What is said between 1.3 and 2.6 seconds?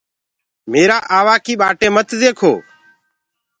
ڪي ٻآٽي مت ديکو۔